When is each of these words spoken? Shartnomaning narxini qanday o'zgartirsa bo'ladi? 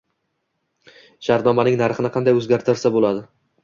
Shartnomaning 1.29 1.79
narxini 1.85 2.15
qanday 2.19 2.43
o'zgartirsa 2.43 2.97
bo'ladi? 3.01 3.29